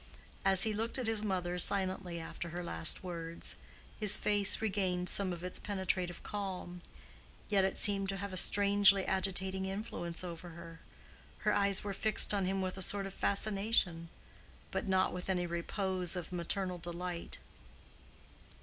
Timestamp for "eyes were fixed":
11.53-12.33